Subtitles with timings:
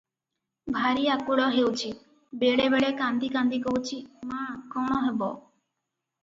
[0.77, 1.91] "ଭାରି ଆକୁଳ ହେଉଛି,
[2.45, 4.01] ବେଳେ ବେଳେ କାନ୍ଦି କାନ୍ଦି କହୁଛି,
[4.33, 5.31] ମା!କଣ ହେବ?